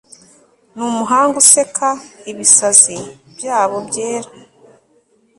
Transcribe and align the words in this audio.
Numuhanga 0.73 1.35
useka 1.41 1.89
ibisazi 2.31 2.95
byabo 3.35 3.77
byera 3.87 4.29